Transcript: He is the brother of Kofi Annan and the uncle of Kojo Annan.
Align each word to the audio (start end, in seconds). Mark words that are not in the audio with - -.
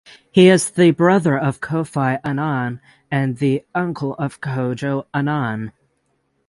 He 0.31 0.49
is 0.49 0.71
the 0.71 0.89
brother 0.89 1.37
of 1.37 1.61
Kofi 1.61 2.19
Annan 2.23 2.81
and 3.11 3.37
the 3.37 3.63
uncle 3.75 4.15
of 4.15 4.41
Kojo 4.41 5.05
Annan. 5.13 5.73